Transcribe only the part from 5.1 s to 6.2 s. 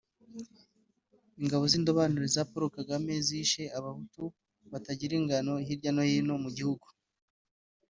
ingano hirya no